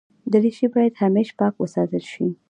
دریشي 0.31 0.67
باید 0.73 0.93
همېشه 1.03 1.33
پاک 1.39 1.53
وساتل 1.57 2.03
شي. 2.11 2.25